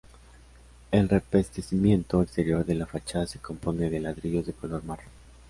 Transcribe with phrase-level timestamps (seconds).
[0.89, 5.05] El revestimiento exterior de la fachada se compone de ladrillos de color marrón.